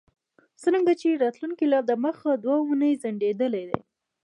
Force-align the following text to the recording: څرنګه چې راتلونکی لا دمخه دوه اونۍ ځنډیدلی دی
څرنګه 0.61 0.93
چې 1.01 1.21
راتلونکی 1.23 1.65
لا 1.73 1.79
دمخه 1.91 2.31
دوه 2.43 2.57
اونۍ 2.65 2.91
ځنډیدلی 3.01 3.63
دی 3.69 3.79